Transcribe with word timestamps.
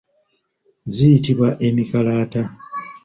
Ziyitibwa 0.93 1.49
emikalaata. 1.67 2.41